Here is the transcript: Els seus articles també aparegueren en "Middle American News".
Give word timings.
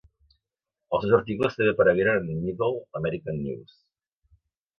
Els 0.97 1.03
seus 1.05 1.13
articles 1.17 1.57
també 1.59 1.73
aparegueren 1.73 2.25
en 2.37 2.41
"Middle 2.47 2.81
American 3.01 3.39
News". 3.45 3.79